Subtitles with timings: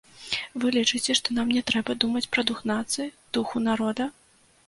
[0.61, 4.09] Вы лічыце, што нам не трэба думаць пра дух нацыі, духу народа?